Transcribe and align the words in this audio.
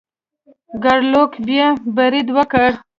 ګارلوک 0.83 1.31
بیا 1.45 1.67
برید 1.97 2.27
وکړ. 2.35 2.69